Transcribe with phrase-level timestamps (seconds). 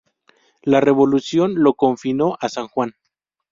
[0.63, 2.95] La revolución lo confinó a San Juan.